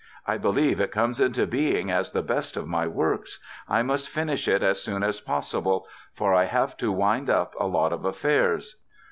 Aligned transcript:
I 0.25 0.39
believe 0.39 0.79
it 0.81 0.89
comes 0.89 1.19
into 1.21 1.45
being 1.45 1.91
as 1.91 2.09
the 2.11 2.23
best 2.23 2.57
of 2.57 2.67
my 2.67 2.87
works. 2.87 3.39
I 3.69 3.83
must 3.83 4.09
finish 4.09 4.47
it 4.47 4.63
as 4.63 4.81
soon 4.81 5.03
as 5.03 5.19
possible, 5.19 5.85
for 6.11 6.33
I 6.33 6.45
have 6.45 6.75
to 6.77 6.91
wind 6.91 7.29
up 7.29 7.53
a 7.59 7.67
lot 7.67 7.93
of 7.93 8.03
affairs...." 8.03 8.81